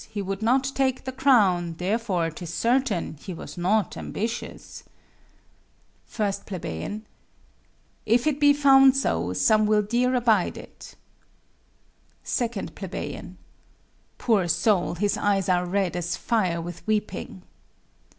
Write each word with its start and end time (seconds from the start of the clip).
He 0.09 0.19
would 0.23 0.41
not 0.41 0.63
take 0.73 1.03
the 1.03 1.11
crown; 1.11 1.75
Therefore, 1.77 2.31
'tis 2.31 2.51
certain, 2.51 3.17
he 3.21 3.35
was 3.35 3.55
not 3.55 3.95
ambitious. 3.95 4.83
1 6.17 6.33
Ple. 6.47 7.01
If 8.07 8.25
it 8.25 8.39
be 8.39 8.51
found 8.51 8.97
so, 8.97 9.33
some 9.33 9.67
will 9.67 9.83
dear 9.83 10.15
abide 10.15 10.57
it. 10.57 10.95
2 12.25 12.49
Ple. 12.73 13.33
Poor 14.17 14.47
soul, 14.47 14.95
his 14.95 15.17
eyes 15.17 15.47
are 15.47 15.67
red 15.67 15.95
as 15.95 16.17
fire 16.17 16.59
with 16.59 16.81
weeping. 16.87 17.43